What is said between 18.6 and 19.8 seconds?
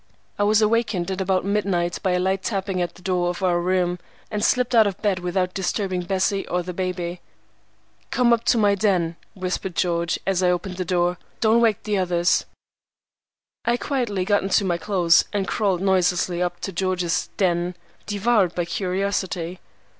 curiosity.